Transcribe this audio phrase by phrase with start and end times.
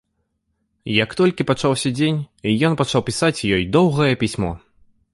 [1.03, 2.19] Як толькі пачаўся дзень,
[2.71, 4.51] ён пачаў пісаць ёй доўгае пісьмо.